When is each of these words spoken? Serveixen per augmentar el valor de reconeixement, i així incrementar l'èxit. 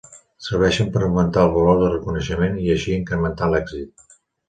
Serveixen 0.45 0.89
per 0.95 1.03
augmentar 1.09 1.45
el 1.49 1.53
valor 1.59 1.79
de 1.83 1.93
reconeixement, 1.93 2.59
i 2.67 2.75
així 2.79 2.99
incrementar 2.99 3.55
l'èxit. 3.57 4.15